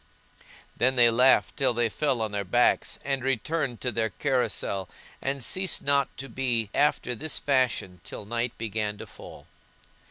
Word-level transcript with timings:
Then 0.75 0.95
laughed 1.15 1.55
they 1.57 1.61
till 1.63 1.75
they 1.75 1.87
fell 1.87 2.23
on 2.23 2.31
their 2.31 2.43
backs, 2.43 2.97
and 3.05 3.23
returned 3.23 3.81
to 3.81 3.91
their 3.91 4.09
carousel, 4.09 4.89
and 5.21 5.43
ceased 5.43 5.83
not 5.83 6.17
to 6.17 6.27
be 6.27 6.71
after 6.73 7.13
this 7.13 7.37
fashion 7.37 8.01
till 8.03 8.25
night 8.25 8.57
began 8.57 8.97
to 8.97 9.05
fall. 9.05 9.45